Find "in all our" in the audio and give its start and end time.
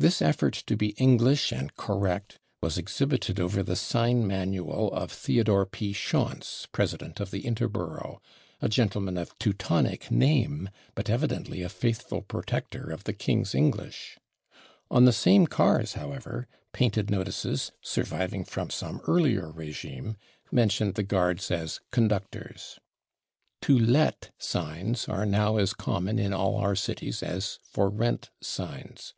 26.20-26.76